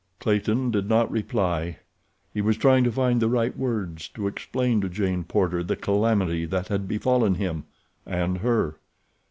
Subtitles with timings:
[0.19, 1.77] Clayton did not reply.
[2.33, 6.45] He was trying to find the right words to explain to Jane Porter the calamity
[6.45, 8.79] that had befallen him—and her.